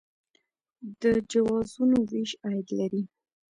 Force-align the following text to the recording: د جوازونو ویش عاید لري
د 1.01 1.03
جوازونو 1.31 1.97
ویش 2.09 2.31
عاید 2.45 2.67
لري 2.79 3.03